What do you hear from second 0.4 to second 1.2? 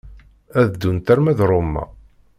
Ad ddunt